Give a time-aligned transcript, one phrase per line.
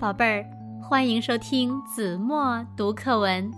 [0.00, 0.50] 宝贝儿，
[0.80, 3.52] 欢迎收听子墨读课文。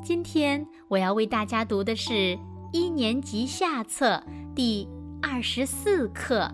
[0.00, 2.38] 今天我要为大家读的是
[2.70, 4.22] 一年级下册
[4.54, 4.88] 第
[5.20, 6.48] 二十四课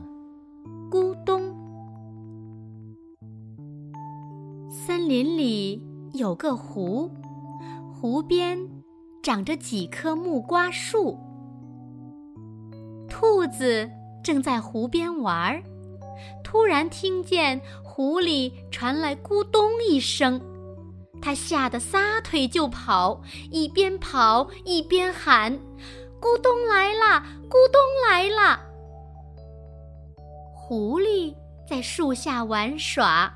[0.90, 1.42] 《咕咚》。
[4.70, 7.10] 森林里有个湖，
[7.92, 8.58] 湖边
[9.22, 11.18] 长着几棵木瓜树。
[13.10, 13.90] 兔子
[14.22, 15.62] 正在湖边玩儿，
[16.54, 20.40] 突然听见湖里传来“咕咚”一声，
[21.20, 25.58] 它吓得撒腿就跑，一边跑一边喊
[26.22, 27.26] ：“咕咚来啦！
[27.50, 28.60] 咕咚来啦！”
[30.54, 31.34] 狐狸
[31.68, 33.34] 在树下玩耍，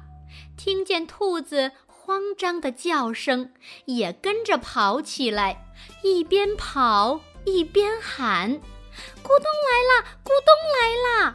[0.56, 3.52] 听见兔子慌张的叫声，
[3.86, 5.66] 也跟着跑起来，
[6.04, 8.52] 一边跑一边喊。
[8.52, 10.04] 咕咚来啦！
[10.22, 11.34] 咕咚来啦！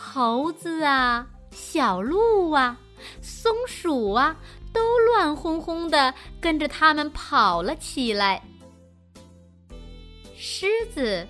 [0.00, 2.78] 猴子啊，小鹿啊，
[3.20, 4.36] 松鼠啊，
[4.72, 8.40] 都乱哄哄的跟着他们跑了起来。
[10.36, 11.26] 狮子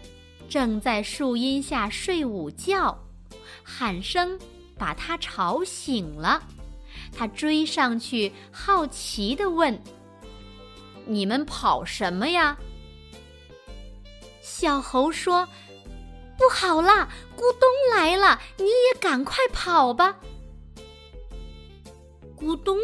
[0.50, 2.96] 正在树荫下睡午觉，
[3.64, 4.38] 喊声
[4.76, 6.42] 把它吵醒了。
[7.16, 9.76] 他追上去，好奇的问
[11.06, 12.54] ：“你们跑什么呀？”
[14.42, 15.48] 小猴说
[16.48, 18.40] ：“不好啦，咕咚来了！
[18.56, 20.18] 你也赶快跑吧。”
[22.40, 22.78] 咕咚，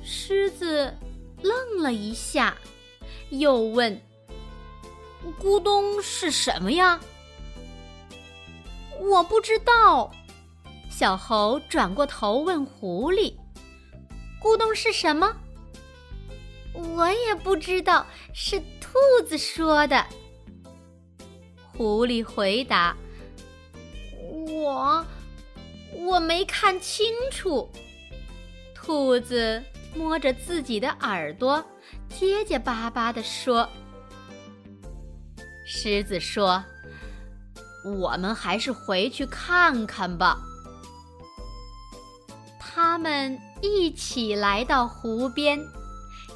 [0.00, 0.96] 狮子
[1.42, 2.56] 愣了一下，
[3.30, 4.00] 又问
[5.42, 7.00] ：“咕咚是什么呀？”
[9.02, 10.08] 我不知道。
[10.88, 13.34] 小猴转过头问狐狸
[14.40, 15.36] ：“咕咚是什么？”
[16.94, 18.62] 我也不知道，是。
[18.92, 20.06] 兔子说的。
[21.76, 22.96] 狐狸回答
[24.30, 25.04] ：“我
[25.94, 27.68] 我没看清楚。”
[28.74, 29.62] 兔子
[29.94, 31.64] 摸着自己的耳朵，
[32.08, 33.68] 结结巴巴地说
[35.66, 36.62] ：“狮子说，
[37.84, 40.40] 我们还是回去看看吧。”
[42.58, 45.60] 他们一起来到湖边，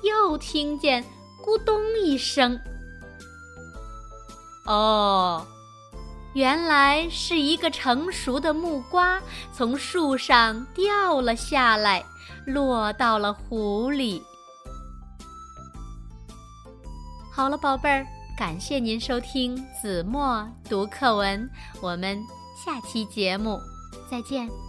[0.03, 1.05] 又听见。
[1.43, 2.61] 咕咚一声，
[4.67, 5.47] 哦，
[6.35, 9.21] 原来是一个成熟的木瓜
[9.53, 12.05] 从树上掉了下来，
[12.47, 14.23] 落到了湖里。
[17.33, 18.07] 好了，宝贝儿，
[18.37, 21.49] 感谢您收听子墨读课文，
[21.81, 22.19] 我们
[22.65, 23.61] 下期节目
[24.11, 24.66] 再见。